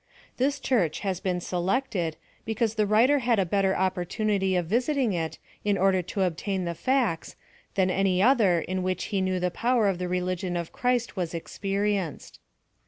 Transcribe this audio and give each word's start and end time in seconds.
This 0.37 0.59
church 0.59 1.01
has 1.01 1.19
been 1.19 1.39
selected, 1.39 2.17
because 2.43 2.73
the 2.73 2.87
writer 2.87 3.19
had 3.19 3.37
a 3.37 3.45
better 3.45 3.77
opportunity 3.77 4.55
of 4.55 4.65
visiting 4.65 5.13
it 5.13 5.37
in 5.63 5.77
order 5.77 6.01
to 6.01 6.23
obtain 6.23 6.65
the 6.65 6.73
facts, 6.73 7.35
than 7.75 7.91
any 7.91 8.19
other 8.19 8.61
in 8.61 8.81
which 8.81 9.03
he 9.13 9.21
knew 9.21 9.39
the 9.39 9.51
power 9.51 9.87
of 9.87 9.99
the 9.99 10.07
religion 10.09 10.57
of 10.57 10.71
Christ 10.73 11.15
was 11.15 11.35
experienced. 11.35 12.39